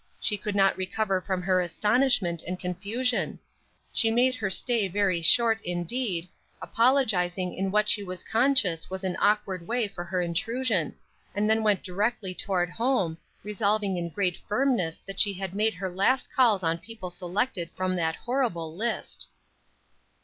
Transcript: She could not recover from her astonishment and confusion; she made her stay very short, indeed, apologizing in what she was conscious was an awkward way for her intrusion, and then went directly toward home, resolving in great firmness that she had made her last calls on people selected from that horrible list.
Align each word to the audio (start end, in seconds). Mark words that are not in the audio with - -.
She 0.19 0.35
could 0.35 0.55
not 0.55 0.75
recover 0.79 1.21
from 1.21 1.43
her 1.43 1.61
astonishment 1.61 2.41
and 2.47 2.59
confusion; 2.59 3.37
she 3.93 4.09
made 4.09 4.33
her 4.33 4.49
stay 4.49 4.87
very 4.87 5.21
short, 5.21 5.61
indeed, 5.61 6.27
apologizing 6.59 7.53
in 7.53 7.69
what 7.69 7.87
she 7.87 8.01
was 8.03 8.23
conscious 8.23 8.89
was 8.89 9.03
an 9.03 9.15
awkward 9.19 9.67
way 9.67 9.87
for 9.87 10.03
her 10.03 10.19
intrusion, 10.19 10.95
and 11.35 11.47
then 11.47 11.61
went 11.61 11.83
directly 11.83 12.33
toward 12.33 12.67
home, 12.71 13.15
resolving 13.43 13.95
in 13.95 14.09
great 14.09 14.37
firmness 14.37 14.99
that 15.05 15.19
she 15.19 15.33
had 15.35 15.53
made 15.53 15.75
her 15.75 15.87
last 15.87 16.33
calls 16.33 16.63
on 16.63 16.79
people 16.79 17.11
selected 17.11 17.69
from 17.75 17.95
that 17.95 18.15
horrible 18.15 18.75
list. 18.75 19.29